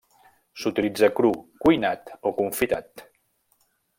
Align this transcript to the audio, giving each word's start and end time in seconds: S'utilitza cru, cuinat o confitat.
S'utilitza 0.61 1.09
cru, 1.19 1.29
cuinat 1.65 2.11
o 2.31 2.33
confitat. 2.39 3.07